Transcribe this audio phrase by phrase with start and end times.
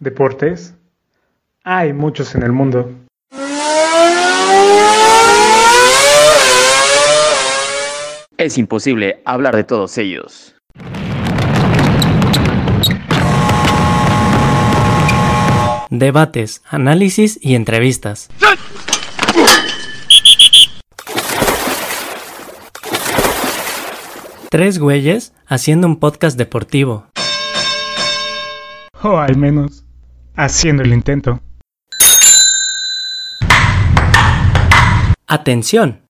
[0.00, 0.74] deportes,
[1.64, 2.90] hay muchos en el mundo.
[8.36, 10.54] Es imposible hablar de todos ellos.
[15.90, 18.28] Debates, análisis y entrevistas.
[24.50, 27.06] Tres güeyes haciendo un podcast deportivo.
[29.02, 29.84] O al menos,
[30.38, 31.40] haciendo el intento.
[35.26, 36.02] Atención.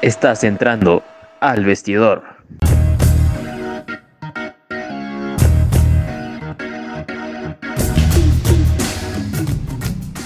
[0.00, 1.02] Estás entrando
[1.40, 2.22] al vestidor.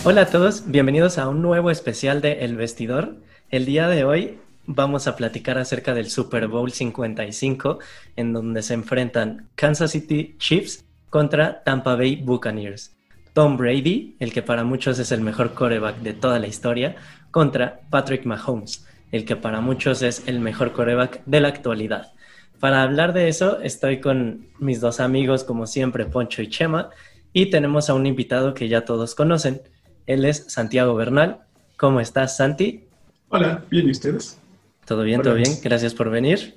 [0.04, 3.16] Hola a todos, bienvenidos a un nuevo especial de El Vestidor.
[3.48, 7.78] El día de hoy vamos a platicar acerca del Super Bowl 55,
[8.16, 12.94] en donde se enfrentan Kansas City Chiefs contra Tampa Bay Buccaneers.
[13.32, 16.96] Tom Brady, el que para muchos es el mejor coreback de toda la historia,
[17.30, 22.12] contra Patrick Mahomes, el que para muchos es el mejor coreback de la actualidad.
[22.60, 26.90] Para hablar de eso, estoy con mis dos amigos, como siempre, Poncho y Chema,
[27.32, 29.62] y tenemos a un invitado que ya todos conocen.
[30.06, 31.40] Él es Santiago Bernal.
[31.76, 32.84] ¿Cómo estás, Santi?
[33.28, 34.38] Hola, bien, ¿y ustedes?
[34.84, 35.22] ¿Todo bien?
[35.22, 35.52] ¿Todo bien?
[35.62, 36.54] Gracias por venir.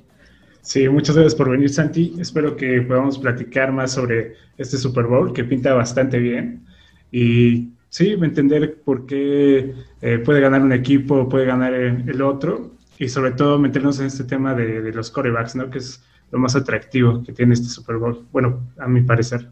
[0.61, 2.15] Sí, muchas gracias por venir, Santi.
[2.19, 6.65] Espero que podamos platicar más sobre este Super Bowl que pinta bastante bien.
[7.09, 12.71] Y sí, entender por qué eh, puede ganar un equipo, puede ganar el, otro.
[12.99, 15.69] Y sobre todo meternos en este tema de, de los corebacks, ¿no?
[15.69, 18.25] Que es lo más atractivo que tiene este Super Bowl.
[18.33, 19.47] Bueno, a mi parecer.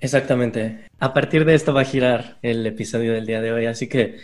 [0.00, 0.80] Exactamente.
[0.98, 3.66] A partir de esto va a girar el episodio del día de hoy.
[3.66, 4.18] Así que,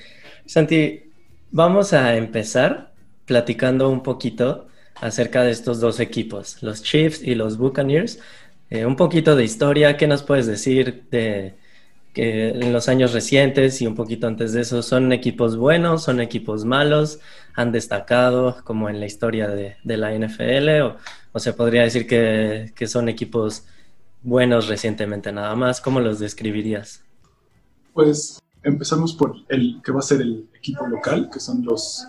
[0.44, 1.04] Santi,
[1.52, 2.92] vamos a empezar
[3.28, 8.18] platicando un poquito acerca de estos dos equipos, los Chiefs y los Buccaneers.
[8.70, 11.56] Eh, un poquito de historia, ¿qué nos puedes decir de
[12.12, 16.20] que en los años recientes y un poquito antes de eso son equipos buenos, son
[16.20, 17.20] equipos malos,
[17.54, 20.96] han destacado como en la historia de, la NFL o,
[21.32, 23.66] o, se podría decir que, que son equipos
[24.22, 25.80] buenos recientemente nada más.
[25.80, 27.04] ¿Cómo los describirías?
[27.92, 32.04] Pues empezamos por el que va a ser el equipo local, que son los,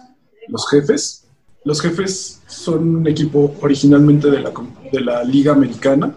[0.50, 1.26] los jefes.
[1.64, 4.52] Los jefes son un equipo originalmente de la,
[4.92, 6.16] de la Liga Americana.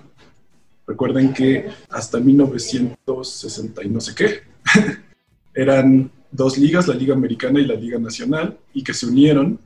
[0.87, 4.41] Recuerden que hasta 1960 y no sé qué,
[5.55, 9.59] eran dos ligas, la Liga Americana y la Liga Nacional, y que se unieron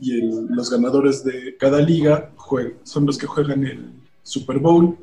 [0.00, 2.32] y los ganadores de cada liga
[2.82, 4.98] son los que juegan el Super Bowl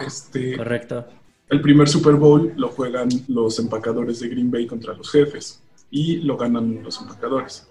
[0.00, 1.06] este, Correcto.
[1.48, 6.16] El primer Super Bowl lo juegan los empacadores de Green Bay contra los jefes y
[6.18, 7.69] lo ganan los empacadores.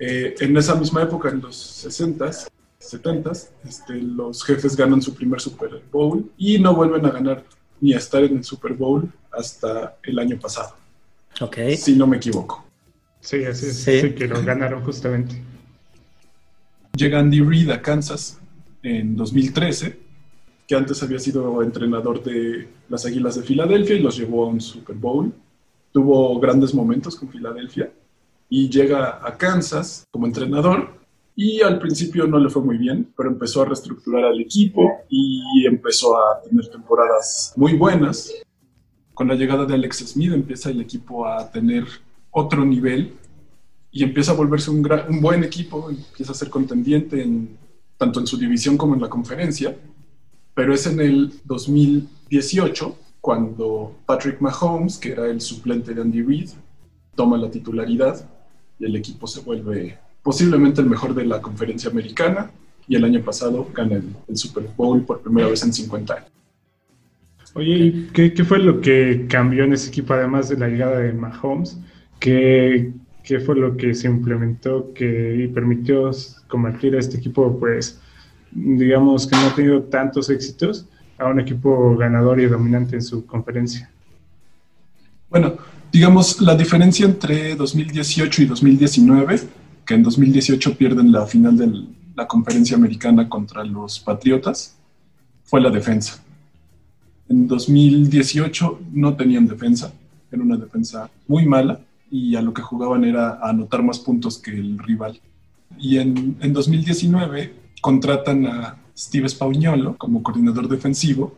[0.00, 2.48] Eh, en esa misma época, en los 60s,
[2.80, 7.44] 70s, este, los jefes ganan su primer Super Bowl y no vuelven a ganar
[7.82, 10.74] ni a estar en el Super Bowl hasta el año pasado.
[11.40, 11.58] Ok.
[11.76, 12.64] Si no me equivoco.
[13.20, 13.82] Sí, así es.
[13.82, 15.42] Sí, que lo ganaron justamente.
[16.96, 18.38] Llega Andy Reid a Kansas
[18.82, 20.10] en 2013
[20.66, 24.60] que antes había sido entrenador de las Águilas de Filadelfia y los llevó a un
[24.60, 25.32] Super Bowl.
[25.92, 27.90] Tuvo grandes momentos con Filadelfia
[28.50, 31.00] y llega a Kansas como entrenador
[31.34, 35.64] y al principio no le fue muy bien, pero empezó a reestructurar al equipo y
[35.64, 38.30] empezó a tener temporadas muy buenas.
[39.14, 41.86] Con la llegada de Alex Smith empieza el equipo a tener
[42.30, 43.14] otro nivel
[43.90, 47.56] y empieza a volverse un, un buen equipo, empieza a ser contendiente en,
[47.96, 49.74] tanto en su división como en la conferencia
[50.60, 56.50] pero es en el 2018 cuando Patrick Mahomes, que era el suplente de Andy Reid,
[57.14, 58.28] toma la titularidad
[58.80, 62.50] y el equipo se vuelve posiblemente el mejor de la conferencia americana
[62.88, 66.30] y el año pasado gana el, Super Bowl por primera vez en 50 años.
[67.54, 71.12] Oye, ¿qué, ¿qué, fue lo que cambió en ese equipo además de la llegada de
[71.12, 71.78] Mahomes?
[72.18, 72.92] ¿Qué,
[73.22, 76.10] qué fue lo que se implementó que permitió
[76.48, 78.00] convertir a este equipo pues
[78.52, 80.88] digamos que no ha tenido tantos éxitos
[81.18, 83.90] a un equipo ganador y dominante en su conferencia?
[85.28, 85.54] Bueno,
[85.92, 89.40] digamos, la diferencia entre 2018 y 2019,
[89.84, 91.84] que en 2018 pierden la final de
[92.14, 94.76] la conferencia americana contra los Patriotas,
[95.44, 96.22] fue la defensa.
[97.28, 99.92] En 2018 no tenían defensa,
[100.30, 104.50] era una defensa muy mala y a lo que jugaban era anotar más puntos que
[104.52, 105.20] el rival.
[105.78, 111.36] Y en, en 2019 contratan a Steve Spagnuolo como coordinador defensivo,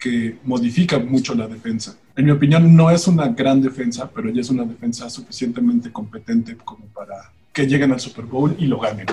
[0.00, 1.96] que modifica mucho la defensa.
[2.16, 6.56] En mi opinión, no es una gran defensa, pero ya es una defensa suficientemente competente
[6.56, 9.06] como para que lleguen al Super Bowl y lo ganen.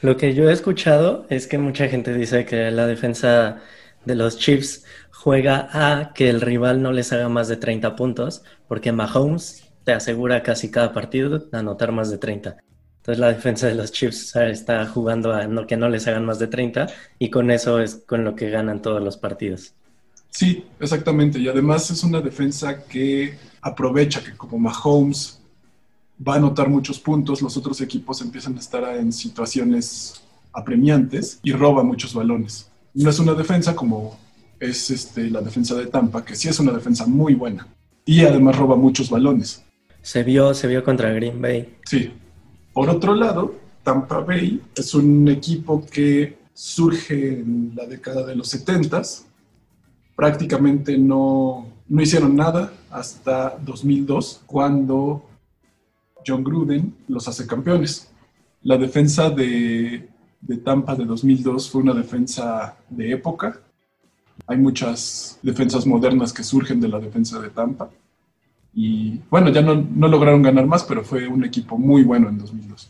[0.00, 3.60] Lo que yo he escuchado es que mucha gente dice que la defensa
[4.04, 8.42] de los Chiefs juega a que el rival no les haga más de 30 puntos,
[8.66, 12.56] porque Mahomes te asegura casi cada partido anotar más de 30.
[12.96, 16.46] Entonces la defensa de los Chiefs está jugando a que no les hagan más de
[16.46, 16.86] 30
[17.18, 19.74] y con eso es con lo que ganan todos los partidos.
[20.32, 21.38] Sí, exactamente.
[21.38, 25.38] Y además es una defensa que aprovecha que como Mahomes
[26.26, 31.52] va a anotar muchos puntos, los otros equipos empiezan a estar en situaciones apremiantes y
[31.52, 32.68] roba muchos balones.
[32.94, 34.18] No es una defensa como
[34.58, 37.66] es este, la defensa de Tampa, que sí es una defensa muy buena
[38.04, 39.62] y además roba muchos balones.
[40.00, 41.76] Se vio, se vio contra Green Bay.
[41.84, 42.10] Sí.
[42.72, 48.48] Por otro lado, Tampa Bay es un equipo que surge en la década de los
[48.48, 49.02] 70
[50.16, 55.24] prácticamente no, no hicieron nada hasta 2002, cuando
[56.26, 58.10] John Gruden los hace campeones.
[58.62, 60.08] La defensa de,
[60.40, 63.58] de Tampa de 2002 fue una defensa de época.
[64.46, 67.90] Hay muchas defensas modernas que surgen de la defensa de Tampa.
[68.74, 72.38] Y bueno, ya no, no lograron ganar más, pero fue un equipo muy bueno en
[72.38, 72.88] 2002.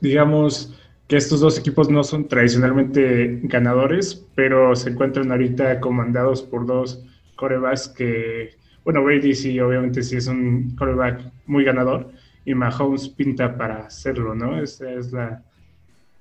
[0.00, 0.72] Digamos
[1.08, 7.02] que estos dos equipos no son tradicionalmente ganadores, pero se encuentran ahorita comandados por dos
[7.34, 8.50] corebacks que,
[8.84, 12.12] bueno, Brady sí, obviamente sí es un coreback muy ganador,
[12.44, 14.60] y Mahomes pinta para hacerlo, ¿no?
[14.62, 15.42] Esa es la,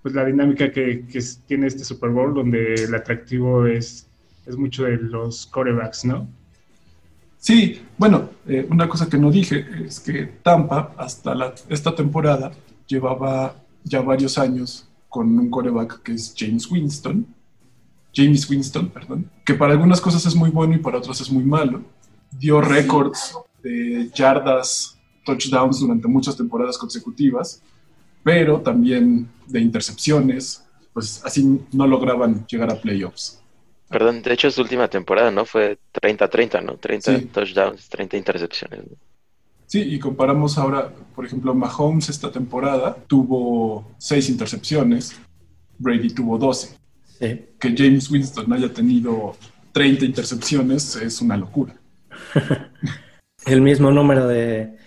[0.02, 1.04] pues la dinámica que,
[1.46, 4.10] tiene este Super Bowl, donde el atractivo es,
[4.46, 6.30] es mucho de los corebacks, ¿no?
[7.40, 12.52] Sí, bueno, eh, una cosa que no dije es que Tampa hasta esta temporada
[12.88, 13.56] llevaba
[13.88, 17.26] ya varios años con un coreback que es James Winston,
[18.14, 21.44] James Winston, perdón, que para algunas cosas es muy bueno y para otras es muy
[21.44, 21.84] malo.
[22.32, 27.62] Dio récords de yardas touchdowns durante muchas temporadas consecutivas,
[28.24, 33.42] pero también de intercepciones, pues así no lograban llegar a playoffs.
[33.90, 35.46] Perdón, de hecho su última temporada, ¿no?
[35.46, 36.78] Fue 30-30, ¿no?
[36.78, 38.82] 30 touchdowns, 30 intercepciones.
[39.68, 45.14] Sí, y comparamos ahora, por ejemplo, Mahomes esta temporada tuvo 6 intercepciones,
[45.78, 46.78] Brady tuvo 12.
[47.20, 49.36] Que James Winston haya tenido
[49.74, 51.76] 30 intercepciones es una locura.
[53.46, 54.78] El mismo número de,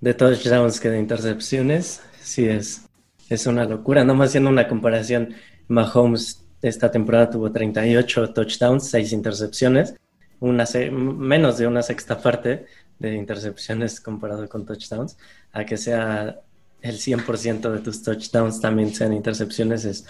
[0.00, 2.86] de touchdowns que de intercepciones, sí es,
[3.28, 4.04] es una locura.
[4.04, 5.34] Nomás haciendo una comparación,
[5.66, 9.96] Mahomes esta temporada tuvo 38 touchdowns, 6 intercepciones,
[10.38, 12.66] una menos de una sexta parte
[13.00, 15.16] de intercepciones comparado con touchdowns,
[15.52, 16.38] a que sea
[16.80, 20.06] el 100% de tus touchdowns también sean intercepciones es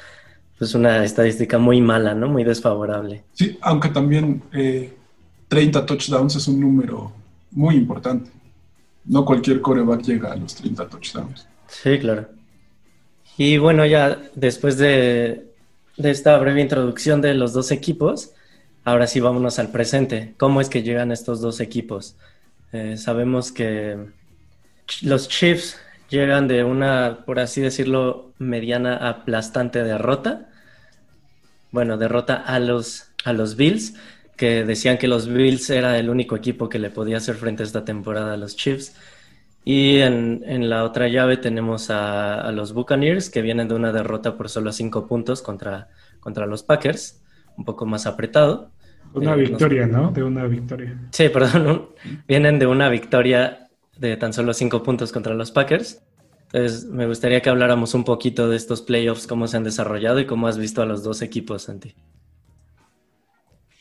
[0.58, 2.28] pues una estadística muy mala, ¿no?
[2.28, 3.25] Muy desfavorable.
[3.32, 4.42] Sí, aunque también
[5.48, 7.10] 30 eh, touchdowns es un número
[7.50, 8.31] muy importante
[9.04, 11.46] no cualquier coreback llega a los 30 touchdowns.
[11.69, 12.28] Sí, claro.
[13.37, 15.46] Y bueno, ya después de,
[15.96, 18.32] esta breve introducción de los dos equipos,
[18.84, 20.34] ahora sí vámonos al presente.
[20.38, 22.16] ¿Cómo es que llegan estos dos equipos?
[22.72, 23.99] Eh, sabemos que
[25.02, 25.78] los Chiefs
[26.08, 30.49] llegan de una, por así decirlo, mediana aplastante derrota.
[31.72, 33.94] Bueno, derrota a los, a los Bills
[34.40, 37.84] que decían que los Bills era el único equipo que le podía hacer frente esta
[37.84, 38.94] temporada a los Chiefs.
[39.66, 44.38] Y en, la otra llave tenemos a, a, los Buccaneers, que vienen de una derrota
[44.38, 45.88] por solo cinco puntos contra,
[46.21, 47.21] contra los Packers,
[47.59, 48.71] un poco más apretado.
[49.14, 50.11] Una eh, victoria, ¿no?
[50.11, 50.97] De una victoria.
[51.11, 51.90] Sí, perdón,
[52.29, 56.02] vienen de una victoria de tan solo cinco puntos contra los Packers.
[56.52, 60.26] Entonces, me gustaría que habláramos un poquito de estos playoffs, cómo se han desarrollado y
[60.26, 61.95] cómo has visto a los dos equipos, Santi.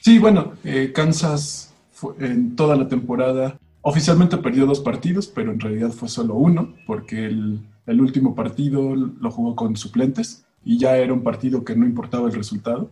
[0.01, 1.73] Sí, bueno, eh, Kansas
[2.19, 7.25] en toda la temporada oficialmente perdió dos partidos, pero en realidad fue solo uno, porque
[7.25, 12.27] el, último partido lo jugó con suplentes y ya era un partido que no importaba
[12.27, 12.91] el resultado.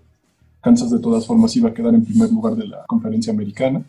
[0.67, 3.85] Kansas de todas formas iba a quedar en primer lugar de la conferencia americana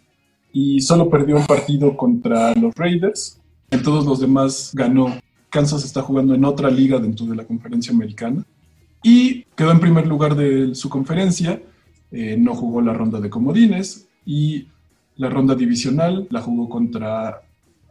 [0.52, 3.40] y solo perdió un partido contra los Raiders.
[3.68, 5.12] En todos los demás ganó.
[5.50, 8.44] Kansas está jugando en otra liga dentro de la conferencia americana
[9.02, 11.60] y quedó en primer lugar de su conferencia
[12.12, 14.68] eh, no jugó la ronda de comodines y
[15.16, 17.42] la ronda divisional la jugó contra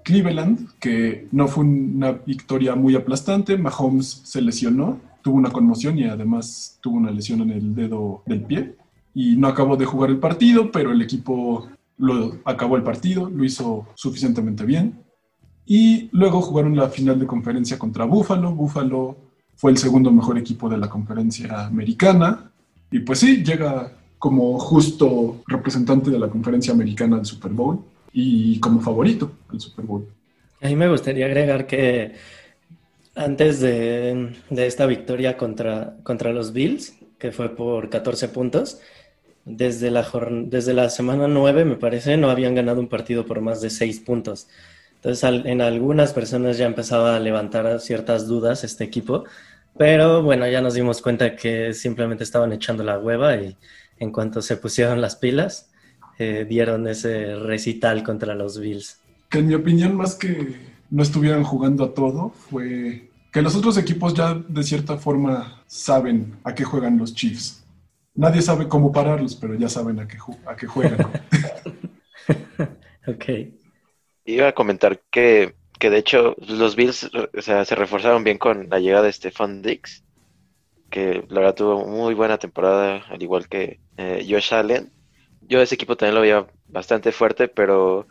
[0.06, 3.58] Cleveland, que no fue una victoria muy aplastante.
[3.58, 8.44] Mahomes se lesionó, tuvo una conmoción y además tuvo una lesión en el dedo del
[8.44, 8.76] pie.
[9.14, 11.68] Y no acabó de jugar el partido, pero el equipo
[11.98, 15.02] lo acabó el partido, lo hizo suficientemente bien.
[15.66, 18.56] Y luego jugaron la final de conferencia contra Buffalo.
[18.56, 19.18] Buffalo
[19.58, 22.50] fue el segundo mejor equipo de la conferencia americana.
[22.90, 28.62] Y pues sí, llega como justo representante de la conferencia americana del Super Bowl y
[28.62, 30.08] como favorito al Super Bowl.
[30.62, 32.14] A mí me gustaría agregar que
[33.18, 38.80] Antes de, esta victoria contra, contra los Bills, que fue por 14 puntos,
[39.44, 40.08] desde la,
[40.46, 44.02] desde la semana 9, me parece, no habían ganado un partido por más de 6
[44.02, 44.48] puntos.
[44.96, 49.24] Entonces, en algunas personas ya empezaba a levantar ciertas dudas este equipo,
[49.78, 53.58] pero bueno, ya nos dimos cuenta que simplemente estaban echando la hueva y
[54.00, 55.72] en cuanto se pusieron las pilas,
[56.20, 59.00] eh, dieron ese recital contra los Bills.
[59.30, 60.56] Que en mi opinión, más que
[60.90, 63.07] no estuvieran jugando a todo, fue
[63.38, 67.64] que los otros equipos ya de cierta forma saben a qué juegan los Chiefs.
[68.16, 70.18] Nadie sabe cómo pararlos, pero ya saben a qué,
[70.48, 70.98] a qué juegan.
[73.08, 73.26] ok.
[74.26, 78.70] Iba a comentar que, que, de hecho los Bills o sea, se reforzaron bien con
[78.70, 80.04] la llegada de Stefan Dix,
[80.90, 84.92] que la verdad tuvo muy buena temporada, al igual que eh, Josh Allen.
[85.42, 88.08] Yo ese equipo también lo veía bastante fuerte, pero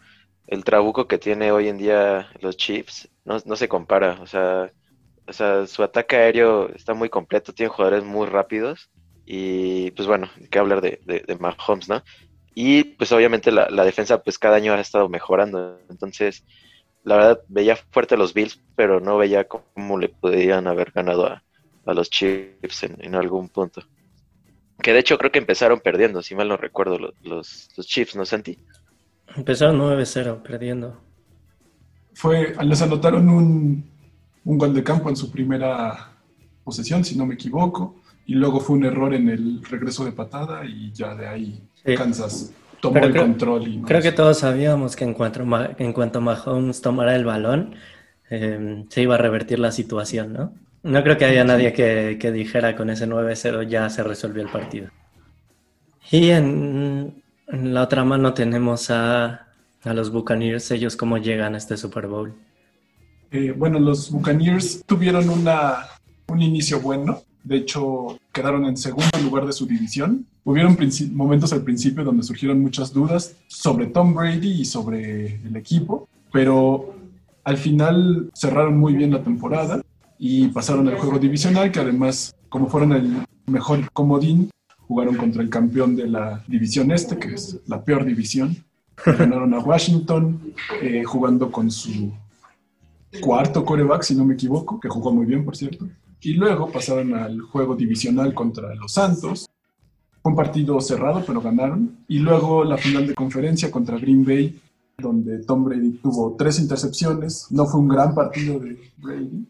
[0.46, 4.20] el trabuco que tiene hoy en día los Chiefs no, no se compara.
[4.20, 4.70] O sea,
[5.28, 8.90] o sea, su ataque aéreo está muy completo, tiene jugadores muy rápidos
[9.24, 12.02] y pues bueno, hay que hablar de, de, Mahomes, ¿no?
[12.54, 16.44] Y pues obviamente la, defensa pues cada año ha estado mejorando, entonces
[17.02, 21.42] la verdad veía fuerte los Bills, pero no veía cómo le podían haber ganado a,
[21.92, 23.82] los Chiefs en, algún punto.
[24.82, 28.16] Que de hecho creo que empezaron perdiendo, si mal no recuerdo, los, los, los Chiefs,
[28.16, 28.58] ¿no, Santi?
[29.36, 31.00] Empezaron 9-0, perdiendo.
[32.14, 33.95] Fue, les anotaron un,
[34.46, 36.12] un gol de campo en su primera
[36.64, 40.64] posesión, si no me equivoco, y luego fue un error en el regreso de patada
[40.64, 41.62] y ya de ahí
[41.96, 43.68] Kansas tomó el control.
[43.68, 45.44] Y creo que todos sabíamos que en cuanto,
[45.78, 47.74] en cuanto Mahomes tomara el balón,
[48.30, 50.52] em, se iba a revertir la situación, ¿no?
[50.82, 54.48] No creo que haya nadie que, que dijera con ese 9-0 ya se resolvió el
[54.48, 54.90] partido.
[56.12, 59.48] Y en, en la otra mano tenemos a,
[59.82, 62.34] a los Buccaneers, ellos cómo llegan a este Super Bowl.
[63.30, 65.78] Eh, bueno, los Buccaneers tuvieron una,
[66.28, 67.22] un inicio bueno.
[67.44, 70.26] De hecho, quedaron en segundo lugar de su división.
[70.44, 70.76] Hubieron
[71.12, 76.94] momentos al principio donde surgieron muchas dudas sobre Tom Brady y sobre el equipo, pero
[77.44, 79.82] al final cerraron muy bien la temporada
[80.18, 83.16] y pasaron al juego divisional, que además, como fueron el
[83.46, 84.50] mejor comodín,
[84.88, 88.56] jugaron contra el campeón de la división este, que es la peor división.
[89.04, 92.12] Ganaron a Washington, eh, jugando con su
[93.20, 95.88] cuarto coreback, si no me equivoco, que jugó muy bien, por cierto.
[96.20, 99.48] Y luego pasaron al juego divisional contra los Santos.
[100.22, 101.98] Fue un partido cerrado, pero ganaron.
[102.08, 104.60] Y luego la final de conferencia contra Green Bay,
[104.98, 107.46] donde Tom Brady tuvo tres intercepciones.
[107.50, 109.46] No fue un gran partido de Brady,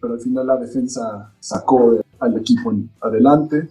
[0.00, 3.68] pero al final la defensa sacó al equipo adelante.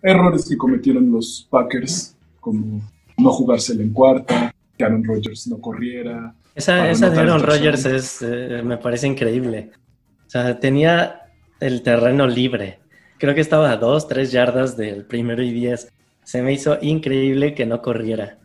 [0.00, 2.80] Errores que cometieron los Packers, como
[3.18, 8.22] no jugársela en cuarta, que Aaron Rodgers no corriera, esa, esa de Aaron Rodgers es,
[8.22, 9.70] eh, me parece increíble.
[10.26, 11.22] O sea, tenía
[11.60, 12.80] el terreno libre.
[13.18, 15.90] Creo que estaba a dos, tres yardas del primero y diez.
[16.24, 18.38] Se me hizo increíble que no corriera.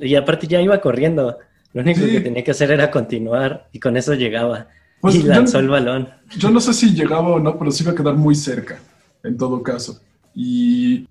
[0.00, 1.38] y aparte ya iba corriendo.
[1.74, 4.68] Lo único que tenía que hacer era continuar y con eso llegaba.
[5.00, 6.08] Pues y lanzó el balón.
[6.38, 8.78] Yo no sé si llegaba o no, pero sí iba a quedar muy cerca,
[9.24, 10.00] en todo caso.
[10.34, 11.08] Y,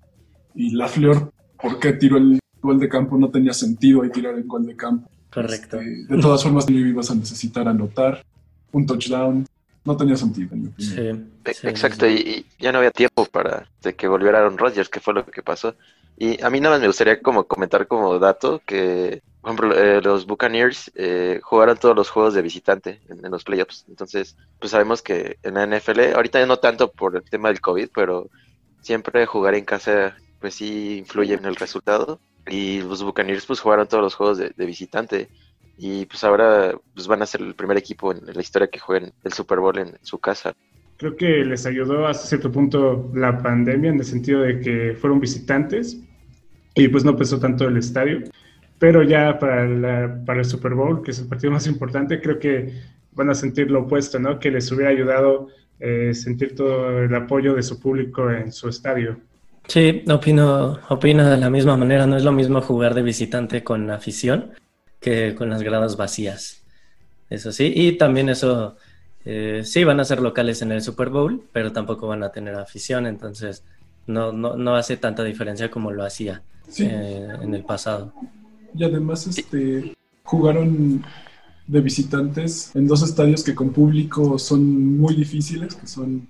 [0.54, 3.18] y la Fleur, ¿por qué tiró el gol de campo?
[3.18, 5.10] No tenía sentido ahí tirar el gol de campo.
[5.32, 5.80] Correcto.
[5.80, 8.24] Este, de todas formas, tú ibas a necesitar anotar
[8.70, 9.46] un touchdown.
[9.84, 11.30] No tenía sentido, en mi opinión.
[11.44, 13.66] Sí, Exacto, y, ya no había tiempo para
[13.96, 15.74] que volviera Aaron Rodgers, que fue lo que pasó.
[16.16, 20.00] Y a mí nada más me gustaría como comentar como dato que, por ejemplo, eh,
[20.02, 23.86] los Buccaneers eh, jugaron todos los juegos de visitante en, los playoffs.
[23.88, 27.60] Entonces, pues sabemos que en la NFL, ahorita ya no tanto por el tema del
[27.60, 28.28] COVID, pero
[28.82, 32.20] siempre jugar en casa, pues sí influye en el resultado.
[32.48, 35.28] Y los Buccaneers pues jugaron todos los juegos de, visitante.
[35.78, 39.12] Y pues ahora pues van a ser el primer equipo en la historia que jueguen
[39.24, 40.54] el Super Bowl en su casa.
[40.96, 45.18] Creo que les ayudó hasta cierto punto la pandemia en el sentido de que fueron
[45.18, 45.98] visitantes
[46.74, 48.22] y pues no pesó tanto el estadio.
[48.78, 52.72] Pero ya para, para el Super Bowl, que es el partido más importante, creo que
[53.12, 54.38] van a sentir lo opuesto, ¿no?
[54.38, 59.18] Que les hubiera ayudado eh, sentir todo el apoyo de su público en su estadio.
[59.68, 62.06] Sí, opino, opino de la misma manera.
[62.06, 64.52] No es lo mismo jugar de visitante con afición
[65.00, 66.62] que con las gradas vacías.
[67.28, 68.76] Eso sí, y también eso,
[69.24, 72.54] eh, sí, van a ser locales en el Super Bowl, pero tampoco van a tener
[72.54, 73.64] afición, entonces
[74.06, 76.42] no, no, no hace tanta diferencia como lo hacía
[76.78, 78.12] eh, en el pasado.
[78.74, 81.02] Y además, este, jugaron
[81.66, 86.28] de visitantes en dos estadios que con público son muy difíciles, que son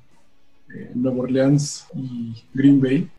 [0.73, 3.11] eh, Nueva Orleans y Green Bay.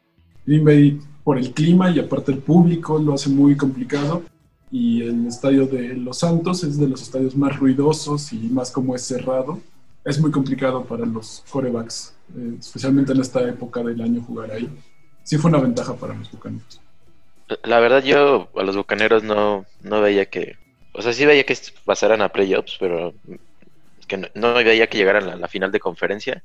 [0.46, 4.24] Green por el clima y aparte el público lo hace muy complicado.
[4.72, 8.96] Y el estadio de Los Santos es de los estadios más ruidosos y más como
[8.96, 9.62] es cerrado.
[10.04, 14.70] es muy complicado para los corebacks, eh, especialmente en esta época del año jugar ahí.
[15.24, 16.82] Sí fue una ventaja para los bucaneros.
[17.64, 20.58] La verdad yo a los bucaneros no, no veía que...
[20.94, 23.14] O sea, sí veía que pasaran a playoffs, pero
[24.08, 26.44] que no, veía que llegaran a la, final de conferencia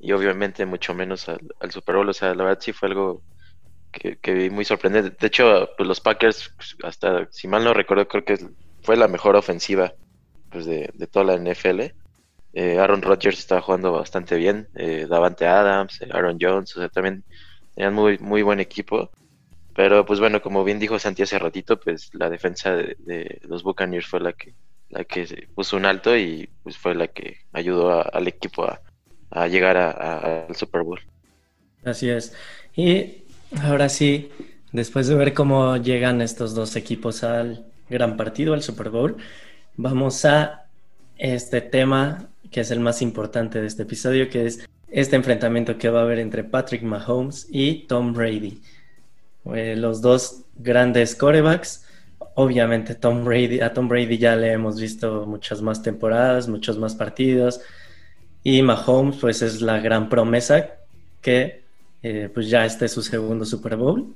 [0.00, 2.08] y obviamente mucho menos al, Super Bowl.
[2.08, 3.22] O sea, la verdad sí fue algo
[3.92, 5.16] que, vi muy sorprendente.
[5.18, 8.38] De hecho, pues los Packers, hasta si mal no recuerdo, creo que
[8.82, 9.92] fue la mejor ofensiva
[10.50, 11.92] pues, de, de toda la NFL.
[12.52, 16.88] Eh, Aaron Rodgers estaba jugando bastante bien, eh, Davante Adams, eh, Aaron Jones, o sea,
[16.88, 17.22] también
[17.74, 19.10] tenían muy, muy buen equipo.
[19.74, 24.06] Pero pues bueno, como bien dijo Santi hace ratito, pues la defensa de, los Buccaneers
[24.06, 24.54] fue la que,
[24.88, 28.80] la que puso un alto y pues fue la que ayudó al equipo a,
[29.48, 31.00] llegar al Super Bowl.
[31.84, 32.34] Así es.
[32.76, 33.22] Y
[33.62, 34.30] ahora sí,
[34.72, 39.16] después de ver cómo llegan estos dos equipos al gran partido, al Super Bowl,
[39.76, 40.66] vamos a
[41.18, 45.88] este tema que es el más importante de este episodio, que es este enfrentamiento que
[45.88, 48.60] va a haber entre Patrick Mahomes y Tom Brady.
[49.54, 51.86] Eh, los dos grandes corebacks.
[52.34, 56.94] Obviamente Tom Brady, a Tom Brady ya le hemos visto muchas más temporadas, muchos más
[56.94, 57.60] partidos.
[58.42, 60.70] Y Mahomes pues es la gran promesa
[61.20, 61.62] que
[62.02, 64.14] eh, pues ya este es su segundo Super Bowl.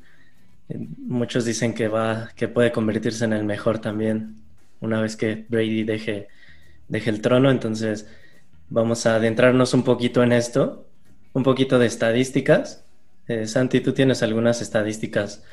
[0.99, 4.37] Muchos dicen que va, que puede convertirse en el mejor también
[4.81, 6.29] una vez que Brady deje,
[6.89, 7.51] deje el trono.
[7.51, 8.07] Entonces,
[8.71, 10.87] Vamos a adentrarnos un poquito en esto,
[11.33, 12.85] un poquito de estadísticas.
[13.29, 15.45] Eh, Santi, ¿tú tienes algunas estadísticas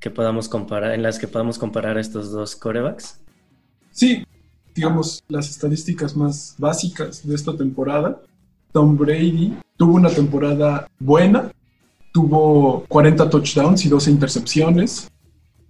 [0.00, 3.20] que podamos comparar, en las que podamos comparar estos dos corebacks?
[3.90, 4.24] Sí,
[4.78, 8.20] digamos, las estadísticas más básicas de esta temporada.
[8.72, 11.52] Tom Brady tuvo una temporada buena,
[12.12, 15.10] tuvo 40 touchdowns y 12 intercepciones,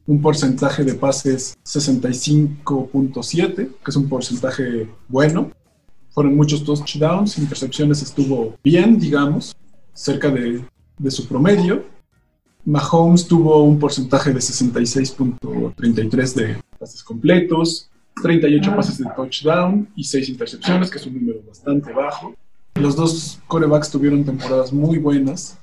[0.07, 5.51] un porcentaje de pases 65.7, que es un porcentaje bueno
[6.19, 9.55] fueron muchos touchdowns, intercepciones estuvo bien, digamos,
[9.93, 10.65] cerca de,
[11.11, 11.85] su promedio.
[12.65, 17.89] Mahomes tuvo un porcentaje de 66.33 de pases completos,
[18.23, 22.35] 38 pases de touchdown y 6 intercepciones, que es un número bastante bajo.
[22.75, 25.59] Los dos corebacks tuvieron temporadas muy buenas.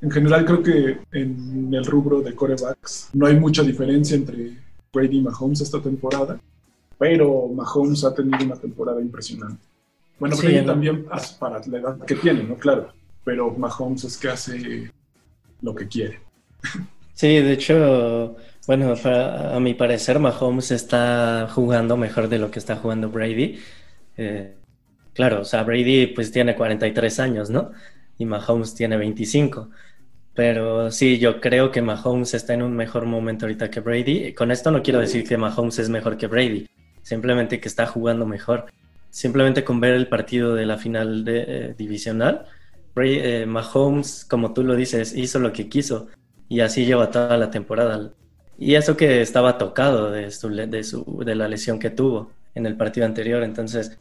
[0.00, 4.56] En general creo que en el rubro de corebacks no hay mucha diferencia entre
[4.92, 6.40] Brady y Mahomes esta temporada,
[6.98, 9.62] pero Mahomes ha tenido una temporada impresionante.
[10.18, 11.06] Bueno, Brady también
[11.38, 12.56] para la edad que tiene, ¿no?
[12.56, 12.92] Claro.
[13.24, 14.90] Pero Mahomes es que hace
[15.60, 16.20] lo que quiere.
[17.14, 22.76] Sí, de hecho, bueno, a mi parecer Mahomes está jugando mejor de lo que está
[22.76, 23.58] jugando Brady.
[24.16, 24.56] Eh,
[25.14, 27.72] claro, o sea, Brady pues tiene 43 años, ¿no?
[28.18, 29.70] Y Mahomes tiene 25.
[30.34, 34.32] Pero sí, yo creo que Mahomes está en un mejor momento ahorita que Brady.
[34.34, 36.68] Con esto no quiero decir que Mahomes es mejor que Brady,
[37.02, 38.66] simplemente que está jugando mejor
[39.10, 42.46] simplemente con ver el partido de la final de, eh, divisional,
[42.96, 46.08] eh, Mahomes, como tú lo dices, hizo lo que quiso
[46.48, 48.12] y así lleva toda la temporada.
[48.60, 50.26] Y eso que estaba tocado de,
[50.66, 53.98] de, su, de la lesión que tuvo en el partido anterior, entonces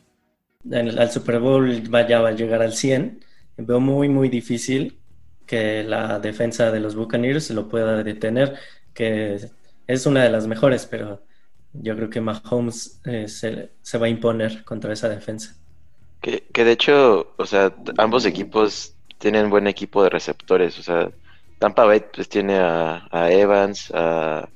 [0.69, 3.23] al Super Bowl ya va a llegar al 100.
[3.55, 4.99] Veo muy, muy difícil
[5.45, 8.55] que la defensa de los Buccaneers lo pueda detener,
[8.93, 9.39] que
[9.87, 11.23] es una de las mejores, pero
[11.71, 15.55] yo creo que Mahomes eh, se, se, va a imponer contra esa defensa.
[16.19, 20.77] Que, que, de hecho, o sea, ambos equipos tienen buen equipo de receptores.
[20.79, 21.09] O sea,
[21.59, 24.49] Tampa Bay pues tiene a, Evans, a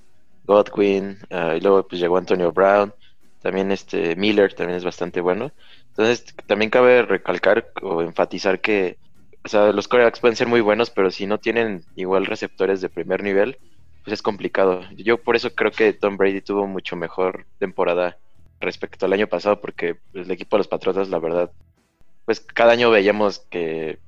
[0.46, 2.94] Godwin, y luego pues llegó Antonio Brown.
[3.42, 5.52] También este Miller también es bastante bueno.
[5.90, 8.98] Entonces, también cabe recalcar o enfatizar que,
[9.44, 12.90] o sea, los corebacks pueden ser muy buenos, pero si no tienen igual receptores de
[12.90, 13.58] primer nivel,
[14.04, 14.82] pues es complicado.
[14.96, 18.18] Yo por eso creo que Tom Brady tuvo mucho mejor temporada
[18.60, 21.52] respecto al año pasado, porque el equipo de los Patriotas, la verdad,
[22.26, 24.00] pues cada año veíamos que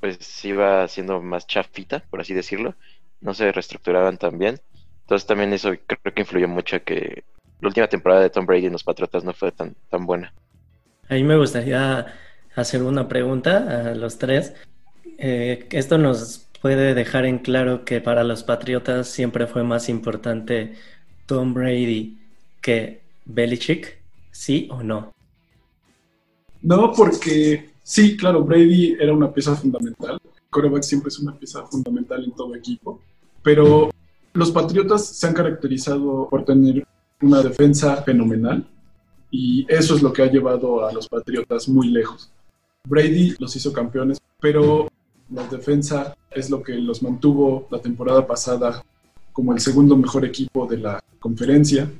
[0.00, 2.74] pues iba siendo más chafita, por así decirlo,
[3.20, 4.60] no se reestructuraban tan bien.
[5.02, 7.24] Entonces también eso creo que influyó mucho que
[7.60, 10.32] la última temporada de Tom Brady en los Patriotas no fue tan, tan buena.
[11.08, 12.14] A mí me gustaría
[12.54, 14.54] hacer una pregunta a los tres.
[15.18, 20.74] Eh, esto nos puede dejar en claro que para los Patriotas siempre fue más importante
[21.26, 22.18] Tom Brady
[22.60, 23.98] que Belichick,
[24.30, 25.12] ¿sí o no?
[26.60, 30.20] No, porque sí, claro, Brady era una pieza fundamental.
[30.50, 33.00] Coreback siempre es una pieza fundamental en todo equipo,
[33.42, 33.90] pero
[34.34, 36.86] los Patriotas se han caracterizado por tener
[37.22, 38.66] una defensa fenomenal
[39.30, 42.30] y eso es lo que ha llevado a los Patriotas muy lejos.
[42.86, 44.88] Brady los hizo campeones, pero
[45.30, 48.82] la defensa es lo que los mantuvo la temporada pasada
[49.32, 51.90] como el segundo mejor equipo de la conferencia.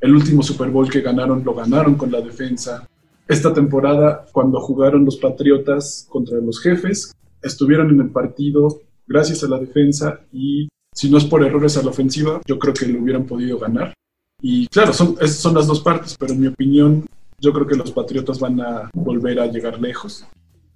[0.00, 2.88] El último Super Bowl que ganaron lo ganaron con la defensa.
[3.28, 9.48] Esta temporada, cuando jugaron los Patriotas contra los jefes, estuvieron en el partido gracias a
[9.48, 13.00] la defensa y si no es por errores a la ofensiva, yo creo que lo
[13.00, 13.94] hubieran podido ganar.
[14.40, 17.06] Y claro, son, las dos partes, pero en mi opinión,
[17.38, 20.26] yo creo que los Patriotas van a volver a llegar lejos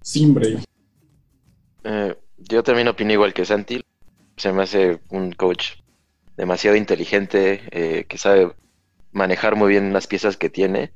[0.03, 0.63] sin Brady.
[1.85, 3.83] Eh, yo también opino igual que Santi.
[4.37, 5.79] Se me hace un coach
[6.37, 8.53] demasiado inteligente, eh, que sabe
[9.13, 10.93] manejar muy bien las piezas que tiene.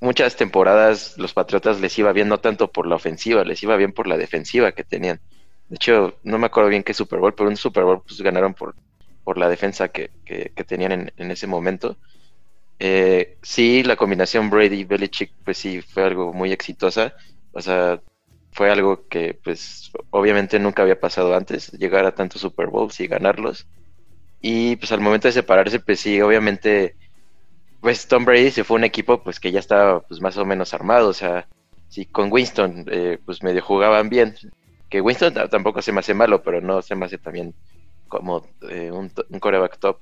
[0.00, 3.92] Muchas temporadas los Patriotas les iba bien no tanto por la ofensiva, les iba bien
[3.92, 5.20] por la defensiva que tenían.
[5.68, 8.54] De hecho, no me acuerdo bien qué Super Bowl, pero un Super Bowl pues ganaron
[8.54, 8.74] por,
[9.24, 10.10] por la defensa que,
[10.66, 11.96] tenían en, ese momento.
[12.78, 17.14] Eh, sí, la combinación Brady-Belichick, pues sí, fue algo muy exitosa.
[17.52, 18.00] O sea,
[18.52, 23.06] fue algo que, pues, obviamente nunca había pasado antes, llegar a tantos Super Bowls y
[23.06, 23.66] ganarlos.
[24.40, 26.96] Y pues al momento de separarse, pues sí, obviamente,
[27.80, 30.74] pues Tom Brady se fue un equipo, pues que ya estaba, pues más o menos
[30.74, 31.08] armado.
[31.08, 31.46] O sea,
[31.88, 34.34] sí, con Winston, eh, pues medio jugaban bien
[34.88, 37.54] que Winston tampoco se me hace malo, pero no se me hace también
[38.08, 39.10] como eh, un,
[39.40, 39.98] coreback top.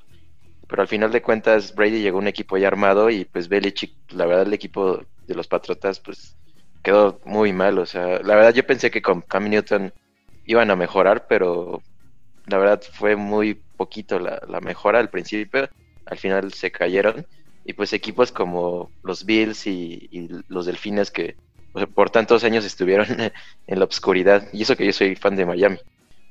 [0.69, 3.95] Pero al final de cuentas, Brady llegó a un equipo ya armado y pues Belichick,
[4.13, 6.37] la verdad, el equipo de los Patriotas, pues
[6.83, 7.79] quedó muy mal.
[7.79, 9.93] O sea, la verdad, yo pensé que con Cam Newton
[10.47, 11.83] iban a mejorar, pero
[12.47, 15.69] la verdad fue muy poquito la, mejora al principio.
[16.07, 17.27] Al final se cayeron.
[17.65, 21.37] Y pues equipos como los Bills y los Delfines que
[21.95, 23.07] por tantos años estuvieron
[23.67, 25.79] en la oscuridad, y eso que yo soy fan de Miami,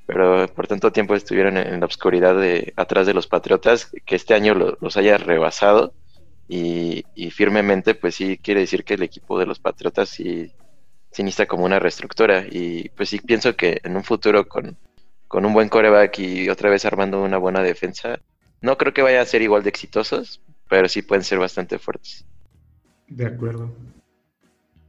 [0.05, 4.33] pero por tanto tiempo estuvieron en la oscuridad de atrás de los Patriotas, que este
[4.33, 5.93] año los haya rebasado
[6.47, 10.51] y, firmemente, pues sí quiere decir que el equipo de los Patriotas sí,
[11.11, 14.77] sí necesita como una reestructura y pues sí pienso que en un futuro con,
[15.27, 18.19] con un buen coreback y otra vez armando una buena defensa,
[18.61, 22.26] no creo que vaya a ser igual de exitosos, pero sí pueden ser bastante fuertes.
[23.08, 23.71] De acuerdo.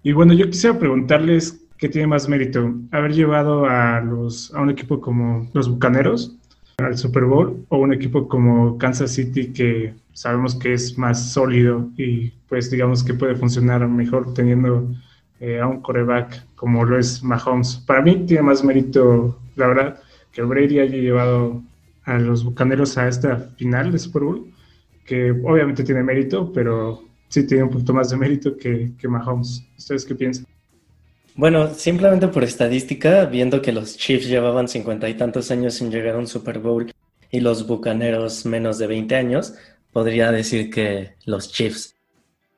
[0.02, 4.70] Y bueno, yo quisiera preguntarles qué tiene más mérito, haber llevado a, los, a un
[4.70, 6.36] equipo como los Bucaneros
[6.78, 11.88] al Super Bowl o un equipo como Kansas City que sabemos que es más sólido
[11.96, 14.88] y pues digamos que puede funcionar mejor teniendo
[15.40, 17.76] eh, a un coreback como lo es Mahomes.
[17.86, 20.00] Para mí tiene más mérito, la verdad,
[20.32, 21.62] que Brady haya llevado
[22.04, 24.53] a los Bucaneros a esta final de Super Bowl,
[25.04, 29.64] que obviamente tiene mérito, pero sí tiene un poquito más de mérito que, que Mahomes.
[29.76, 30.46] ¿Ustedes qué piensan?
[31.36, 36.14] Bueno, simplemente por estadística, viendo que los Chiefs llevaban cincuenta y tantos años sin llegar
[36.14, 36.92] a un Super Bowl
[37.30, 39.54] y los Bucaneros menos de 20 años,
[39.92, 41.96] podría decir que los Chiefs.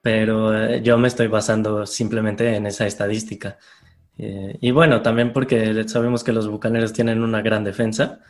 [0.03, 3.57] Pero eh, yo me estoy basando simplemente en esa estadística.
[4.19, 8.21] Eh, y bueno, también porque sabemos que los Bucaneros tienen una gran defensa.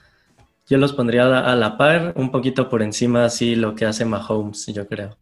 [0.69, 4.67] Yo los pondría a la, par, un poquito por encima, así lo que hace Mahomes,
[4.67, 5.17] yo creo.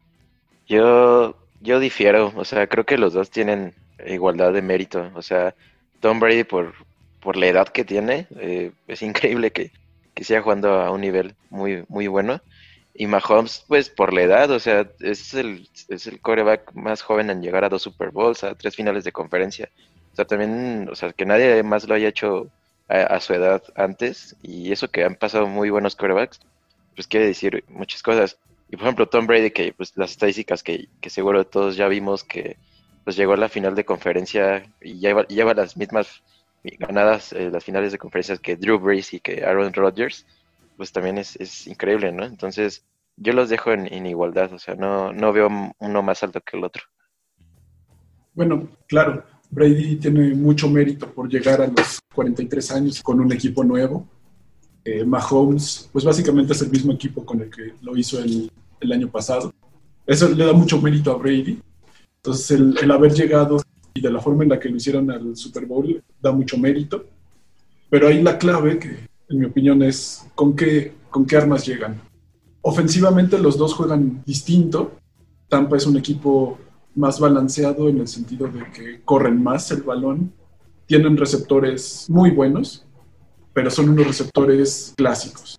[0.67, 3.75] Yo, yo difiero, o sea, creo que los dos tienen
[4.07, 5.11] igualdad de mérito.
[5.15, 5.55] O sea,
[6.01, 6.73] Tom Brady por,
[7.21, 9.71] por la edad que tiene, eh, es increíble que,
[10.15, 12.41] que siga jugando a un nivel muy, muy bueno.
[12.95, 17.29] Y Mahomes, pues por la edad, o sea, es el, es el coreback más joven
[17.29, 19.69] en llegar a dos Super Bowls, a tres finales de conferencia.
[20.13, 22.49] O sea, también, o sea, que nadie más lo haya hecho
[22.89, 24.37] a, su edad antes.
[24.43, 26.41] Y eso que han pasado muy buenos corebacks,
[26.95, 28.39] pues quiere decir muchas cosas.
[28.69, 32.25] Y por ejemplo, Tom Brady, que pues las estadísticas que, que seguro todos ya vimos
[32.25, 32.57] que
[33.05, 36.23] pues llegó a la final de conferencia y lleva, lleva las mismas
[36.79, 40.27] ganadas eh, las finales de conferencias que Drew Brees y que Aaron Rodgers,
[40.77, 42.25] pues también es, es increíble, ¿no?
[42.25, 42.85] Entonces,
[43.17, 46.65] yo los dejo en, igualdad, o sea, no, no veo uno más alto que el
[46.65, 46.83] otro.
[48.33, 53.63] Bueno, claro, Brady tiene mucho mérito por llegar a los 43 años con un equipo
[53.63, 54.07] nuevo.
[54.85, 58.51] Eh, Mahomes, pues básicamente es el mismo equipo con el que lo hizo el,
[58.93, 59.55] año pasado.
[60.07, 61.59] Eso le da mucho mérito a Brady.
[62.17, 63.63] Entonces, el, haber llegado
[63.95, 67.07] y de la forma en la que lo hicieron al Super Bowl da mucho mérito.
[67.89, 71.99] Pero ahí la clave, que en mi opinión es con qué, con qué armas llegan.
[72.61, 74.97] Ofensivamente los dos juegan distinto.
[75.49, 76.59] Tampa es un equipo
[76.95, 80.33] más balanceado en el sentido de que corren más el balón,
[80.87, 82.85] tienen receptores muy buenos,
[83.53, 85.59] pero son unos receptores clásicos.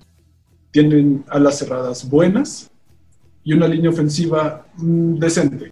[0.71, 2.69] Tienen alas cerradas buenas
[3.43, 5.71] y una línea ofensiva mm, decente.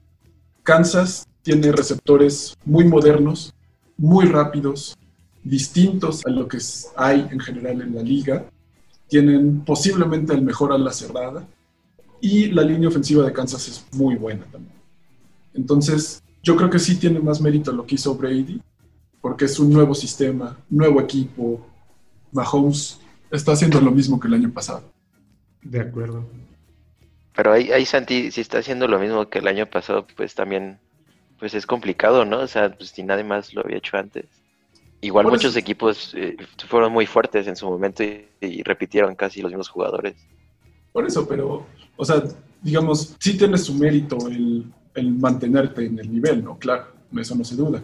[0.63, 3.53] Kansas tiene receptores muy modernos,
[3.97, 4.97] muy rápidos,
[5.43, 6.57] distintos a lo que
[6.95, 8.45] hay en general en la liga.
[9.07, 11.45] Tienen posiblemente el mejor ala cerrada
[12.21, 14.82] y la línea ofensiva de Kansas es muy buena también.
[15.53, 18.61] Entonces, yo creo que sí tiene más mérito lo que hizo Brady,
[19.21, 21.65] porque es un nuevo sistema, nuevo equipo.
[22.31, 22.99] Mahomes
[23.31, 24.83] está haciendo lo mismo que el año pasado.
[25.61, 26.25] De acuerdo.
[27.35, 30.77] Pero ahí, ahí Santi, si está haciendo lo mismo que el año pasado, pues también
[31.39, 32.39] pues es complicado, ¿no?
[32.39, 34.25] O sea, pues si nadie más lo había hecho antes.
[35.01, 36.37] Igual muchos eso- equipos eh,
[36.69, 40.15] fueron muy fuertes en su momento y, y repitieron casi los mismos jugadores.
[40.91, 41.65] Por eso, pero,
[41.97, 42.23] o sea,
[42.61, 46.57] digamos, sí tiene su mérito el, el mantenerte en el nivel, ¿no?
[46.57, 47.83] Claro, eso no se duda.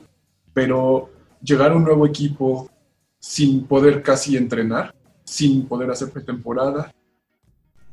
[0.53, 1.09] Pero
[1.41, 2.69] llegar a un nuevo equipo
[3.19, 4.93] sin poder casi entrenar,
[5.23, 6.91] sin poder hacer pretemporada,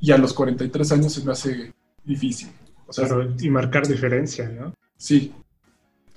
[0.00, 1.72] y a los 43 años se me hace
[2.04, 2.50] difícil.
[2.86, 3.08] O sea,
[3.40, 4.72] y marcar diferencia, ¿no?
[4.96, 5.32] sí,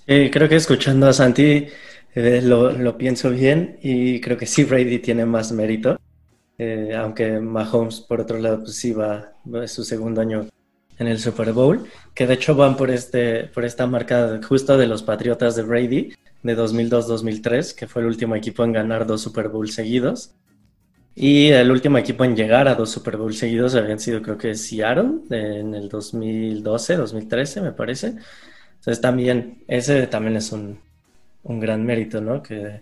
[0.07, 1.67] Sí, creo que escuchando a Santi
[2.15, 5.97] eh, lo, lo pienso bien y creo que sí Brady tiene más mérito,
[6.59, 10.47] Eh, aunque Mahomes por otro lado pues sí va, va- es su segundo año
[10.99, 14.85] en el Super Bowl, que de hecho van por, este, por esta marca justo de
[14.85, 19.47] los Patriotas de Brady de 2002-2003, que fue el último equipo en ganar dos Super
[19.47, 20.35] Bowl seguidos.
[21.15, 24.55] Y el último equipo en llegar a dos Super Bowl seguidos habían sido creo que
[24.55, 28.15] Seattle en el 2012, 2013 me parece.
[28.75, 30.79] Entonces también, ese también es un,
[31.43, 32.41] un gran mérito, ¿no?
[32.41, 32.81] Que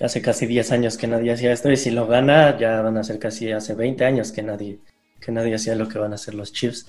[0.00, 3.04] hace casi 10 años que nadie hacía esto y si lo gana ya van a
[3.04, 4.80] ser casi hace 20 años que nadie,
[5.20, 6.86] que nadie hacía lo que van a hacer los Chiefs.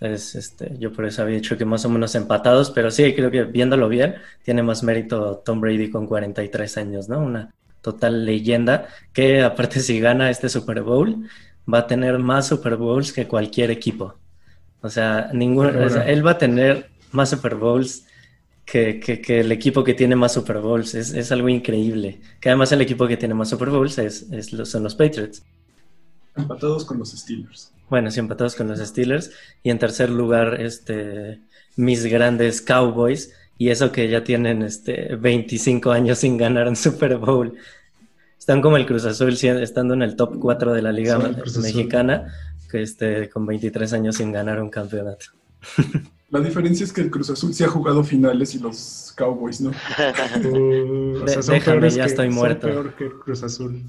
[0.00, 3.30] Entonces, este, yo por eso había dicho que más o menos empatados, pero sí, creo
[3.30, 7.18] que viéndolo bien, tiene más mérito Tom Brady con 43 años, ¿no?
[7.18, 11.28] Una total leyenda que aparte si gana este Super Bowl,
[11.72, 14.14] va a tener más Super Bowls que cualquier equipo.
[14.80, 18.06] O sea, ningún, o sea, él va a tener más Super Bowls
[18.64, 20.94] que, que, que el equipo que tiene más Super Bowls.
[20.94, 22.20] Es, es, algo increíble.
[22.40, 25.42] Que además el equipo que tiene más Super Bowls es, es los, son los Patriots.
[26.38, 27.72] Empatados con los Steelers.
[27.90, 29.30] Bueno, sí, empatados con los Steelers.
[29.62, 31.40] Y en tercer lugar, este,
[31.76, 33.32] mis grandes Cowboys.
[33.56, 37.54] Y eso que ya tienen este, 25 años sin ganar un Super Bowl.
[38.38, 42.32] Están como el Cruz Azul, estando en el top 4 de la Liga sí, Mexicana,
[42.70, 45.26] que este, con 23 años sin ganar un campeonato.
[46.30, 49.70] La diferencia es que el Cruz Azul sí ha jugado finales y los Cowboys no.
[50.44, 52.66] Uh, o sea, son Déjame, ya que, estoy muerto.
[52.66, 53.82] Son peor que el Cruz Azul.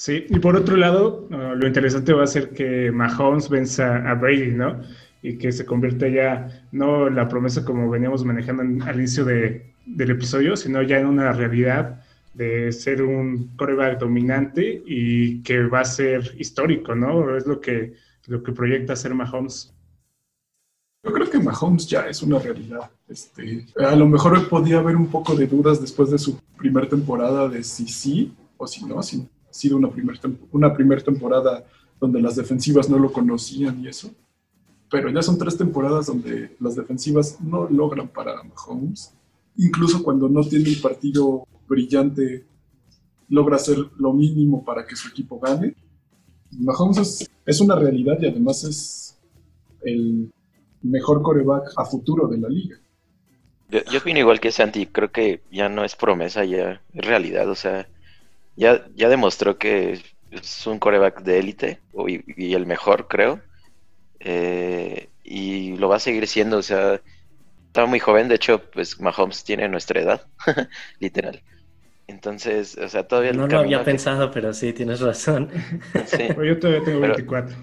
[0.00, 4.14] Sí, y por otro lado, uh, lo interesante va a ser que Mahomes venza a
[4.14, 4.80] Brady, ¿no?
[5.20, 10.12] Y que se convierta ya, no la promesa como veníamos manejando al inicio de, del
[10.12, 15.84] episodio, sino ya en una realidad de ser un coreback dominante y que va a
[15.84, 17.36] ser histórico, ¿no?
[17.36, 17.92] Es lo que,
[18.26, 19.70] lo que proyecta ser Mahomes.
[21.04, 22.90] Yo creo que Mahomes ya es una realidad.
[23.06, 27.50] Este, a lo mejor podía haber un poco de dudas después de su primera temporada
[27.50, 30.18] de si sí o si no, si ha sido una primera
[30.52, 31.64] una primer temporada
[32.00, 34.10] donde las defensivas no lo conocían y eso.
[34.90, 39.14] Pero ya son tres temporadas donde las defensivas no logran para Mahomes.
[39.56, 42.44] Incluso cuando no tiene un partido brillante,
[43.28, 45.74] logra hacer lo mínimo para que su equipo gane.
[46.50, 49.18] Mahomes es, es una realidad y además es
[49.82, 50.32] el
[50.82, 52.76] mejor coreback a futuro de la liga.
[53.70, 57.48] Yo, yo, opino igual que Santi, creo que ya no es promesa, ya es realidad,
[57.48, 57.86] o sea,
[58.60, 63.40] ya, ya demostró que es un coreback de élite y, y, el mejor, creo,
[64.20, 67.00] eh, y lo va a seguir siendo, o sea,
[67.66, 70.26] estaba muy joven, de hecho, pues Mahomes tiene nuestra edad,
[71.00, 71.42] literal.
[72.06, 73.32] Entonces, o sea, todavía...
[73.32, 73.84] No lo había que...
[73.84, 75.50] pensado, pero sí, tienes razón.
[76.04, 76.28] Sí.
[76.44, 77.56] yo todavía tengo 24.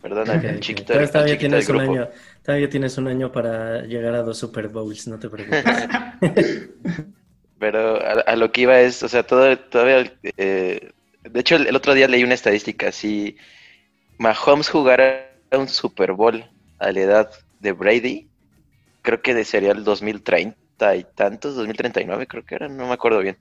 [0.00, 1.06] Perdona, okay, el chiquito, okay.
[1.06, 2.08] todavía, chiquito tienes un año,
[2.42, 5.64] todavía tienes un año para llegar a dos Super Bowls, no te preocupes.
[7.58, 10.12] Pero a, lo que iba es, o sea, todo, todavía...
[10.36, 10.90] Eh,
[11.22, 13.36] de hecho, el, otro día leí una estadística, si
[14.18, 16.44] Mahomes jugara un Super Bowl
[16.78, 18.28] a la edad de Brady,
[19.02, 23.38] creo que sería el 2030 y tantos, 2039 creo que era, no me acuerdo bien.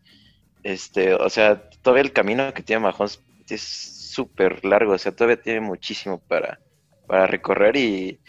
[0.63, 5.41] Este, o sea, todavía el camino que tiene Mahomes es súper largo, o sea, todavía
[5.41, 6.59] tiene muchísimo para,
[7.07, 8.19] para recorrer y,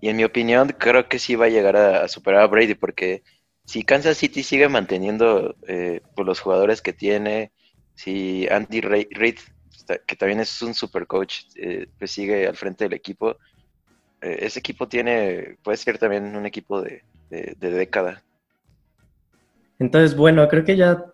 [0.00, 3.22] y, en mi opinión creo que sí va a llegar a superar a Brady porque
[3.68, 7.52] si Kansas City sigue manteniendo eh, pues los jugadores que tiene,
[7.94, 9.38] si Andy Reid,
[10.06, 13.36] que también es un super coach, eh, pues sigue al frente del equipo,
[14.22, 18.22] eh, ese equipo tiene, puede ser también un equipo de, de, de década.
[19.78, 21.04] Entonces, bueno, creo que ya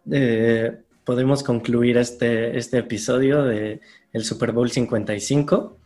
[1.04, 3.80] podemos concluir este, este episodio de
[4.12, 5.76] el Super Bowl 55.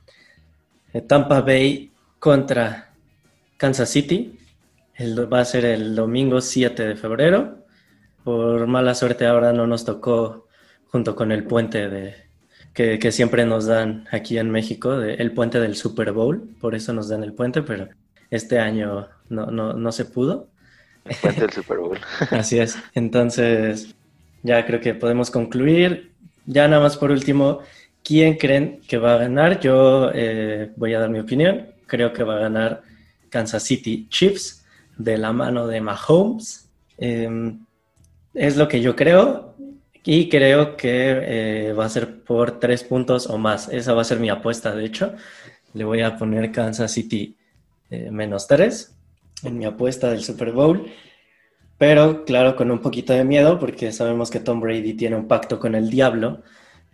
[0.92, 2.92] Eh, Tampa Bay contra
[3.56, 4.38] Kansas City.
[4.98, 7.64] El, va a ser el domingo 7 de febrero.
[8.24, 10.48] Por mala suerte ahora no nos tocó
[10.88, 12.14] junto con el puente de,
[12.74, 16.42] que, que siempre nos dan aquí en México, de, el puente del Super Bowl.
[16.60, 17.88] Por eso nos dan el puente, pero
[18.30, 20.48] este año no, no, no se pudo.
[21.04, 21.98] El puente del Super Bowl.
[22.30, 22.76] Así es.
[22.94, 23.94] Entonces,
[24.42, 26.12] ya creo que podemos concluir.
[26.46, 27.60] Ya nada más por último,
[28.02, 29.60] ¿quién creen que va a ganar?
[29.60, 31.68] Yo eh, voy a dar mi opinión.
[31.86, 32.82] Creo que va a ganar
[33.30, 34.57] Kansas City Chiefs.
[34.98, 36.70] De la mano de Mahomes.
[36.98, 37.64] Em,
[38.34, 39.54] es lo que yo creo
[40.04, 43.68] y creo que eh, va a ser por tres puntos o más.
[43.68, 45.14] Esa va a ser mi apuesta, de hecho.
[45.74, 47.36] Le voy a poner Kansas City
[47.90, 48.96] eh, menos tres
[49.44, 50.90] en mi apuesta del Super Bowl.
[51.78, 55.60] Pero claro, con un poquito de miedo porque sabemos que Tom Brady tiene un pacto
[55.60, 56.42] con el diablo.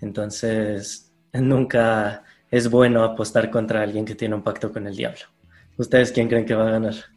[0.00, 5.22] Entonces, nunca es bueno apostar contra alguien que tiene un pacto con el diablo.
[5.76, 7.13] ¿Ustedes quién creen que va a ganar?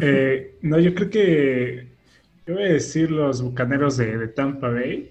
[0.00, 1.86] Eh, no, yo creo que
[2.46, 5.10] yo voy a decir los bucaneros de, Tampa Bay,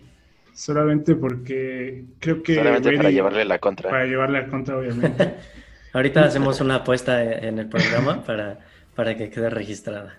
[0.53, 2.55] solamente porque creo que.
[2.55, 3.89] Solamente para llevarle la contra.
[3.89, 5.35] Para llevarle la contra, obviamente.
[5.93, 8.59] Ahorita hacemos una apuesta en el programa para,
[8.95, 10.15] para que quede registrada.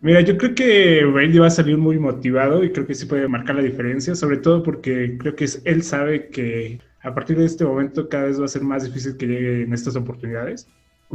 [0.00, 3.28] Mira, yo creo que Brady va a salir muy motivado y creo que sí puede
[3.28, 7.64] marcar la diferencia, sobre todo porque creo que él sabe que a partir de este
[7.64, 10.68] momento cada vez va a ser más difícil que lleguen estas oportunidades.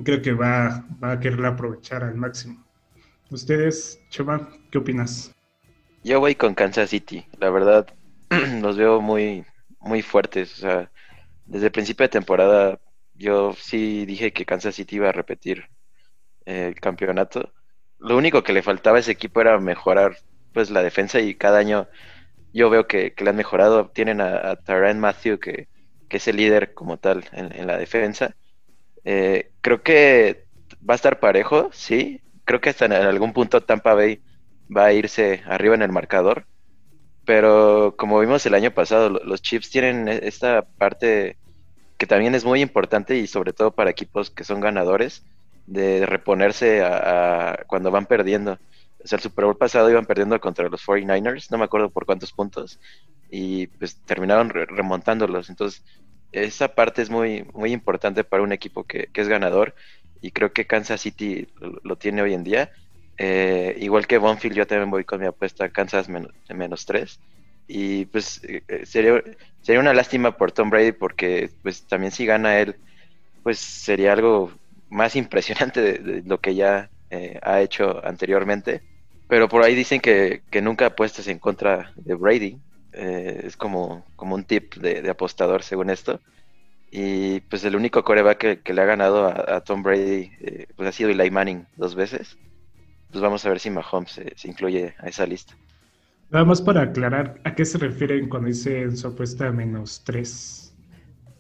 [0.04, 2.64] Creo que va, a querer aprovechar al máximo.
[3.32, 5.34] Ustedes, Chema, ¿qué opinas?
[6.04, 7.26] Yo voy con Kansas City.
[7.40, 7.88] La verdad,
[8.62, 9.46] los veo muy,
[9.80, 10.54] muy fuertes.
[10.54, 10.92] O sea,
[11.46, 12.80] desde el principio de temporada,
[13.14, 15.70] yo sí dije que Kansas City iba a repetir
[16.46, 17.54] el campeonato.
[18.00, 20.18] Lo único que le faltaba a ese equipo era mejorar
[20.54, 21.88] pues la defensa y cada año
[22.54, 23.90] yo veo que, le han mejorado.
[23.90, 25.68] Tienen a, a Matthew que,
[26.10, 28.38] es el líder como tal en, la defensa.
[29.06, 30.46] Eh, creo que
[30.88, 32.22] va a estar parejo, sí.
[32.44, 34.22] Creo que hasta en algún punto Tampa Bay
[34.76, 36.46] va a irse arriba en el marcador.
[37.26, 41.38] Pero como vimos el año pasado, los Chiefs tienen e, esta parte
[41.98, 45.24] que también es muy importante y sobre todo para equipos que son ganadores,
[45.68, 48.60] de reponerse a, cuando van perdiendo.
[49.04, 52.06] O sea, el Super Bowl pasado iban perdiendo contra los 49ers, no me acuerdo por
[52.06, 52.80] cuántos puntos,
[53.30, 55.50] y pues terminaron remontándolos.
[55.50, 55.84] Entonces,
[56.44, 59.76] esa parte es muy, muy importante para un equipo que, es ganador,
[60.22, 61.48] y creo que Kansas City
[61.84, 62.72] lo, tiene hoy en día.
[63.18, 67.20] Eh, igual que Bonfield, yo también voy con mi apuesta Kansas menos, menos 3.
[67.68, 69.24] Y pues eh, eh, sería,
[69.62, 72.76] sería una lástima por Tom Brady porque pues también si gana él,
[73.44, 74.52] pues sería algo
[74.90, 76.90] más impresionante de, lo que ya
[77.44, 78.82] ha hecho anteriormente.
[79.28, 82.58] Pero por ahí dicen que, nunca apuestes en contra de Brady.
[82.96, 86.20] Eh, es como, como un tip de, apostador según esto.
[86.92, 90.92] Y pues el único coreback que, le ha ganado a, Tom Brady eh, pues ha
[90.92, 92.38] sido Eli Manning dos veces.
[93.12, 95.56] Pues vamos a ver si Mahomes se, incluye a esa lista.
[96.30, 100.74] Nada más para aclarar, ¿a qué se refieren cuando dice su apuesta menos 3?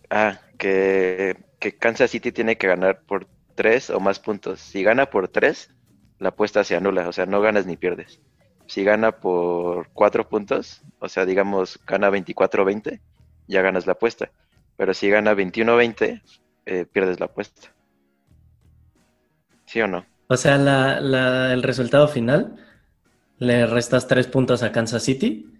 [0.09, 4.59] Ah, que, que Kansas City tiene que ganar por tres o más puntos.
[4.59, 5.73] Si gana por tres,
[6.19, 8.19] la apuesta se anula, o sea, no ganas ni pierdes.
[8.67, 12.99] Si gana por cuatro puntos, o sea, digamos, gana 24-20,
[13.47, 14.31] ya ganas la apuesta.
[14.77, 16.21] Pero si gana 21-20,
[16.65, 17.71] eh, pierdes la apuesta.
[19.65, 20.05] ¿Sí o no?
[20.27, 22.55] O sea, la, el resultado final,
[23.37, 25.51] le restas tres puntos a Kansas City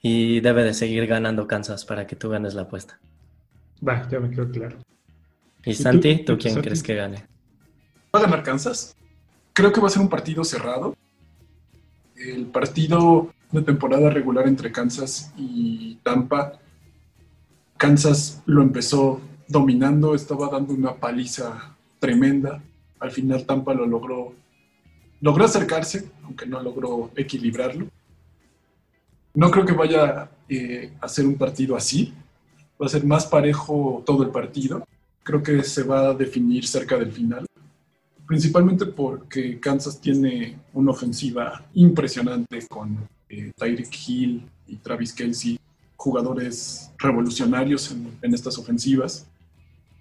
[0.00, 2.98] y debe de seguir ganando Kansas para que tú ganes la apuesta.
[3.86, 4.78] Va, ya me quedó claro.
[5.64, 7.26] ¿Y, Santi, tú, quién crees que gane?
[8.14, 8.96] va a ganar Kansas.
[9.52, 10.94] Creo que va a ser un partido cerrado.
[12.16, 16.58] El partido de temporada regular entre Kansas y Tampa,
[17.76, 22.62] Kansas lo empezó dominando, estaba dando una paliza tremenda.
[23.00, 24.34] Al final Tampa lo logró,
[25.20, 27.88] logró acercarse, aunque no logró equilibrarlo.
[29.34, 32.14] No creo que vaya eh, a ser un partido así.
[32.80, 34.86] Va a ser más parejo todo el partido.
[35.22, 37.46] Creo que se va a definir cerca del final
[38.26, 42.96] principalmente porque Kansas tiene una ofensiva impresionante con
[43.28, 45.58] eh, Tyreek Hill y Travis Kelsey,
[45.96, 49.26] jugadores revolucionarios en, estas ofensivas.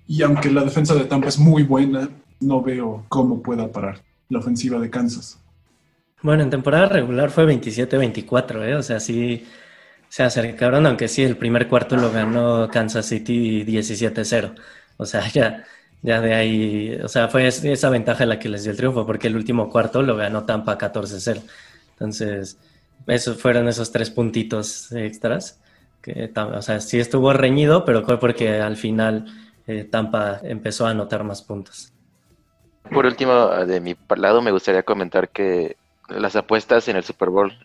[0.08, 2.10] Y aunque la defensa de Tampa es muy buena,
[2.40, 5.40] no veo cómo pueda parar la ofensiva de Kansas.
[6.22, 8.76] Bueno, en temporada regular fue 27-24, ¿eh?
[8.76, 9.46] o sea, sí
[10.08, 14.56] se acercaron, aunque sí, el primer cuarto lo ganó Kansas City 17-0.
[14.98, 15.64] O sea, ya
[16.04, 19.28] ya de ahí, o sea, fue esa ventaja la que les dio el triunfo, porque
[19.28, 21.42] el último cuarto lo ganó Tampa 14-0.
[21.92, 22.58] Entonces,
[23.08, 25.62] esos fueron esos tres puntitos extras.
[26.02, 29.28] Que, o sea, sí estuvo reñido, pero fue porque al final
[29.66, 31.94] eh, Tampa empezó a anotar más puntos.
[32.92, 35.78] Por último, de mi lado, me gustaría comentar que
[36.10, 37.58] las apuestas en el Super Bowl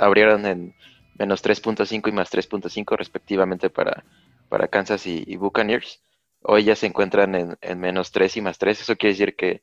[0.00, 0.74] abrieron en
[1.18, 4.02] menos 3.5 y más 3.5 respectivamente para,
[4.48, 6.00] para Kansas y Buccaneers
[6.44, 8.80] hoy ya se encuentran en, menos 3 y más 3.
[8.80, 9.62] Eso quiere decir que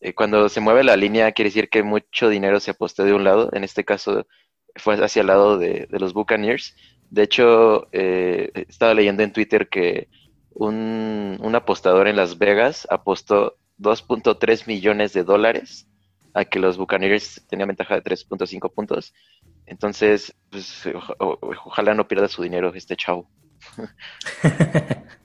[0.00, 3.24] eh, cuando se mueve la línea, quiere decir que mucho dinero se apostó de un
[3.24, 3.50] lado.
[3.52, 4.26] En este caso
[4.76, 6.76] fue hacia el lado de, los Buccaneers.
[7.10, 10.08] De hecho, eh, estaba leyendo en Twitter que
[10.52, 15.88] un, apostador en Las Vegas apostó 2.3 millones de dólares
[16.32, 19.14] a que los Buccaneers tenían ventaja de 3.5 puntos.
[19.66, 20.84] Entonces, pues,
[21.18, 23.30] ojalá no pierda su dinero este chavo.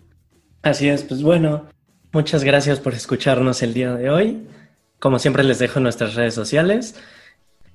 [0.61, 1.67] Así es, pues bueno,
[2.11, 4.47] muchas gracias por escucharnos el día de hoy.
[4.99, 6.95] Como siempre les dejo nuestras redes sociales.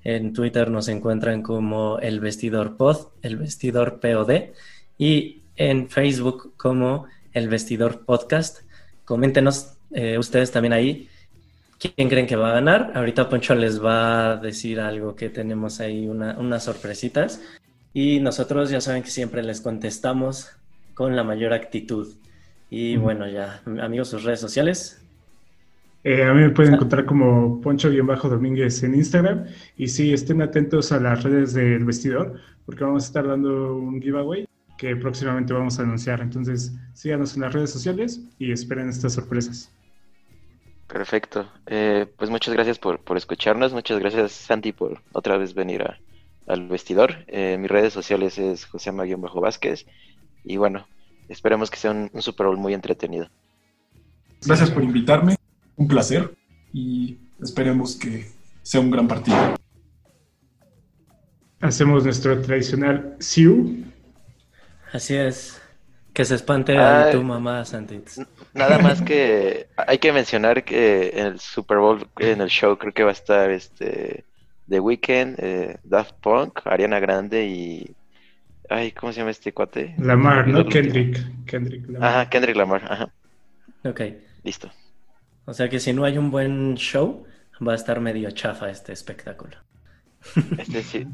[0.02, 4.50] En Twitter nos encuentran como El Vestidor Pod, El Vestidor POD
[4.98, 8.60] y en Facebook como El Vestidor Podcast.
[9.06, 11.08] Coméntenos eh, ustedes también ahí
[11.78, 12.92] quién creen que va a ganar.
[12.94, 17.40] Ahorita Poncho les va a decir algo que tenemos ahí, unas sorpresitas.
[17.94, 20.50] Y nosotros ya saben que siempre les contestamos
[20.92, 22.08] con la mayor actitud.
[22.76, 25.00] Y bueno, ya, amigos, sus redes sociales.
[26.02, 29.46] Eh, a mí me pueden encontrar como Poncho-Domínguez en Instagram.
[29.76, 34.02] Y sí, estén atentos a las redes del vestidor, porque vamos a estar dando un
[34.02, 36.20] giveaway que próximamente vamos a anunciar.
[36.20, 39.72] Entonces, síganos en las redes sociales y esperen estas sorpresas.
[40.88, 41.48] Perfecto.
[41.66, 43.72] Eh, pues muchas gracias por, escucharnos.
[43.72, 45.84] Muchas gracias, Santi, por otra vez venir
[46.48, 47.18] al vestidor.
[47.28, 49.86] Eh, mis redes sociales es José Bajo Vázquez.
[50.42, 50.88] Y bueno,
[51.28, 53.28] esperemos que sea un, Super Bowl muy entretenido.
[54.44, 55.36] Gracias por invitarme.
[55.76, 56.34] Un placer.
[56.72, 58.30] Y esperemos que
[58.62, 59.56] sea un gran partido.
[61.60, 63.84] Hacemos nuestro tradicional SIU.
[64.92, 65.60] Así es.
[66.12, 66.76] Que se espante
[67.10, 68.20] tu mamá, Santitz.
[68.52, 72.92] Nada más que hay que mencionar que en el Super Bowl, en el show, creo
[72.92, 74.24] que va a estar este
[74.68, 77.96] The Weeknd, eh, Daft Punk, Ariana Grande y.
[78.70, 79.94] Ay, ¿cómo se llama este cuate?
[79.98, 80.66] Lamar, ¿no?
[80.66, 81.44] Kendrick.
[81.44, 82.08] Kendrick Lamar.
[82.08, 83.12] Ajá, Kendrick Lamar, ajá.
[83.84, 84.00] Ok.
[84.42, 84.70] Listo.
[85.44, 87.24] O sea que si no hay un buen show,
[87.66, 89.56] va a estar medio chafa este espectáculo.
[90.58, 91.06] Este sí.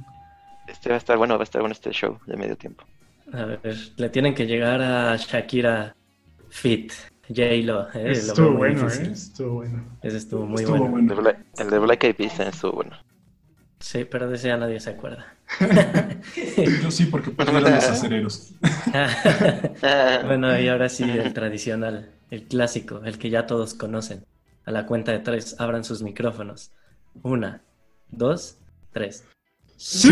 [0.69, 2.85] Este va a estar bueno, va a estar bueno este show de medio tiempo.
[3.33, 5.95] A ver, le tienen que llegar a Shakira
[6.49, 6.93] Fit,
[7.29, 7.89] J-Lo.
[7.95, 9.11] Eh, estuvo bueno, ¿eh?
[9.13, 9.85] Estuvo bueno.
[10.03, 10.99] Ese estuvo muy bueno.
[11.59, 12.97] El de Black Eyed Peas estuvo bueno.
[13.81, 15.35] Sí, pero de ese ya nadie se acuerda.
[16.83, 18.53] Yo sí, porque perdieron los acereros.
[20.27, 24.25] bueno, y ahora sí, el tradicional, el clásico, el que ya todos conocen.
[24.67, 26.73] A la cuenta de tres, abran sus micrófonos.
[27.23, 27.63] Una,
[28.11, 28.59] dos,
[28.93, 29.25] tres.
[29.79, 30.11] ¡Sí!